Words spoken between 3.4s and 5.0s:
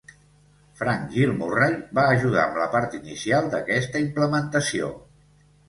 d'aquesta implementació.